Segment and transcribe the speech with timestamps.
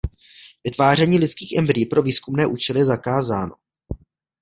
[0.63, 3.53] Vytváření lidských embryí pro výzkumné účely je zakázáno.